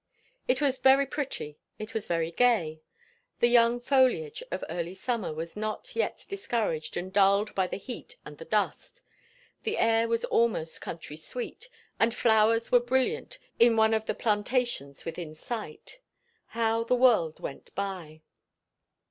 [0.47, 2.81] It was very pretty; it was very gay;
[3.39, 8.17] the young foliage of early summer was not yet discouraged and dulled by the heat
[8.25, 9.01] and the dust;
[9.61, 11.69] the air was almost country sweet,
[11.99, 15.99] and flowers were brilliant in one of the plantations within sight.
[16.47, 18.23] How the world went by!